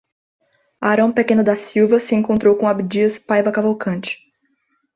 Aarão 0.81 1.13
Pequeno 1.13 1.43
da 1.43 1.55
Silva 1.55 1.99
se 1.99 2.15
encontrou 2.15 2.55
com 2.55 2.67
Abdias 2.67 3.19
Paiva 3.19 3.51
Cavalcante 3.51 4.17